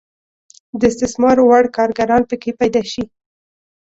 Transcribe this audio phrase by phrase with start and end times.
[0.79, 3.03] د استثمار وړ کارګران پکې پیدا شي.